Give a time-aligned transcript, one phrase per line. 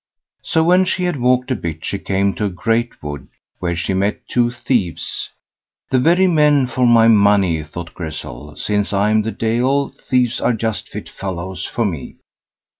[0.41, 3.27] So, when she had walked a bit she came to a great wood,
[3.59, 5.29] where she met two thieves.
[5.91, 10.53] "The very men for my money, thought Grizzel, "since I am the Deil, thieves are
[10.53, 12.15] just fit fellows for me."